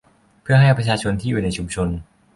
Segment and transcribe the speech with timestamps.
[0.41, 1.87] เพื่อให้ประชาชนที่อยู่ในชุมชน